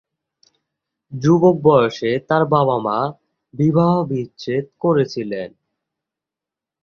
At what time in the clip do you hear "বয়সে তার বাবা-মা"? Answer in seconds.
1.63-2.97